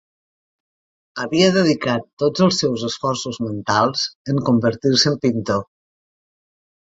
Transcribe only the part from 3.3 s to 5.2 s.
mentals en convertir-se